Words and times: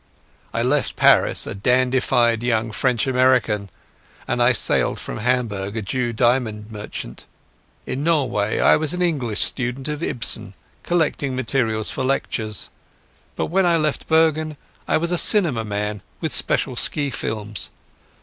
I 0.51 0.63
left 0.63 0.95
Paris 0.95 1.45
a 1.45 1.53
dandified 1.53 2.41
young 2.41 2.71
French 2.71 3.05
American, 3.05 3.69
and 4.27 4.41
I 4.41 4.51
sailed 4.51 4.99
from 4.99 5.17
Hamburg 5.19 5.77
a 5.77 5.83
Jew 5.83 6.11
diamond 6.11 6.71
merchant. 6.71 7.27
In 7.85 8.03
Norway 8.03 8.59
I 8.59 8.77
was 8.77 8.95
an 8.95 9.03
English 9.03 9.41
student 9.41 9.87
of 9.87 10.01
Ibsen 10.01 10.55
collecting 10.81 11.35
materials 11.35 11.91
for 11.91 12.03
lectures, 12.03 12.71
but 13.35 13.45
when 13.51 13.67
I 13.67 13.77
left 13.77 14.07
Bergen 14.07 14.57
I 14.87 14.97
was 14.97 15.11
a 15.11 15.19
cinema 15.19 15.63
man 15.63 16.01
with 16.19 16.33
special 16.33 16.75
ski 16.75 17.11
films. 17.11 17.69